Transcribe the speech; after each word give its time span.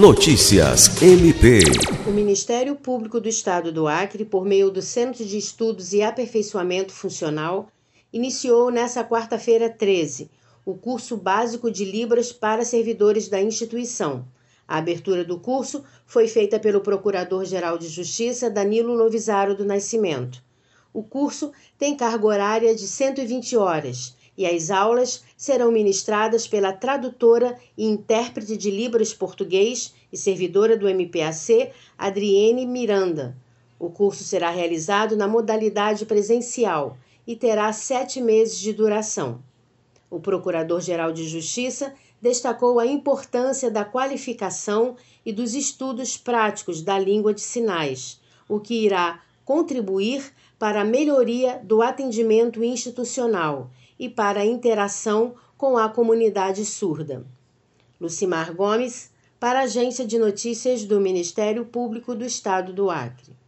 Notícias 0.00 1.02
MP. 1.02 1.60
O 2.08 2.10
Ministério 2.10 2.74
Público 2.74 3.20
do 3.20 3.28
Estado 3.28 3.70
do 3.70 3.86
Acre, 3.86 4.24
por 4.24 4.46
meio 4.46 4.70
do 4.70 4.80
Centro 4.80 5.22
de 5.22 5.36
Estudos 5.36 5.92
e 5.92 6.00
Aperfeiçoamento 6.00 6.90
Funcional, 6.90 7.68
iniciou 8.10 8.70
nesta 8.70 9.04
quarta-feira 9.04 9.68
13 9.68 10.30
o 10.64 10.72
curso 10.72 11.18
básico 11.18 11.70
de 11.70 11.84
Libras 11.84 12.32
para 12.32 12.64
servidores 12.64 13.28
da 13.28 13.42
instituição. 13.42 14.24
A 14.66 14.78
abertura 14.78 15.22
do 15.22 15.38
curso 15.38 15.84
foi 16.06 16.26
feita 16.26 16.58
pelo 16.58 16.80
Procurador-Geral 16.80 17.76
de 17.76 17.88
Justiça 17.88 18.48
Danilo 18.48 18.96
Novisaro 18.96 19.54
do 19.54 19.66
Nascimento. 19.66 20.42
O 20.94 21.02
curso 21.02 21.52
tem 21.76 21.94
carga 21.94 22.26
horária 22.26 22.74
de 22.74 22.88
120 22.88 23.54
horas 23.54 24.16
e 24.40 24.46
as 24.46 24.70
aulas 24.70 25.22
serão 25.36 25.70
ministradas 25.70 26.48
pela 26.48 26.72
tradutora 26.72 27.58
e 27.76 27.84
intérprete 27.84 28.56
de 28.56 28.70
Libras 28.70 29.12
português 29.12 29.92
e 30.10 30.16
servidora 30.16 30.78
do 30.78 30.88
MPAC, 30.88 31.70
Adriene 31.98 32.64
Miranda. 32.64 33.36
O 33.78 33.90
curso 33.90 34.24
será 34.24 34.48
realizado 34.48 35.14
na 35.14 35.28
modalidade 35.28 36.06
presencial 36.06 36.96
e 37.26 37.36
terá 37.36 37.70
sete 37.74 38.18
meses 38.18 38.58
de 38.58 38.72
duração. 38.72 39.42
O 40.08 40.18
Procurador-Geral 40.18 41.12
de 41.12 41.28
Justiça 41.28 41.92
destacou 42.18 42.80
a 42.80 42.86
importância 42.86 43.70
da 43.70 43.84
qualificação 43.84 44.96
e 45.22 45.34
dos 45.34 45.54
estudos 45.54 46.16
práticos 46.16 46.80
da 46.80 46.98
língua 46.98 47.34
de 47.34 47.42
sinais, 47.42 48.18
o 48.48 48.58
que 48.58 48.86
irá 48.86 49.20
contribuir 49.50 50.32
para 50.60 50.82
a 50.82 50.84
melhoria 50.84 51.60
do 51.64 51.82
atendimento 51.82 52.62
institucional 52.62 53.68
e 53.98 54.08
para 54.08 54.42
a 54.42 54.46
interação 54.46 55.34
com 55.58 55.76
a 55.76 55.88
comunidade 55.88 56.64
surda. 56.64 57.26
Lucimar 58.00 58.54
Gomes, 58.54 59.10
para 59.40 59.58
a 59.58 59.62
Agência 59.64 60.06
de 60.06 60.20
Notícias 60.20 60.84
do 60.84 61.00
Ministério 61.00 61.64
Público 61.64 62.14
do 62.14 62.24
Estado 62.24 62.72
do 62.72 62.88
Acre. 62.88 63.39